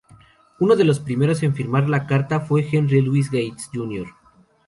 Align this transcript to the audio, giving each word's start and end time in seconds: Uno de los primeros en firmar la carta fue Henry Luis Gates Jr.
Uno 0.59 0.75
de 0.75 0.83
los 0.83 0.99
primeros 0.99 1.43
en 1.43 1.53
firmar 1.53 1.87
la 1.87 2.07
carta 2.07 2.39
fue 2.39 2.67
Henry 2.71 3.01
Luis 3.01 3.29
Gates 3.29 3.69
Jr. 3.71 4.07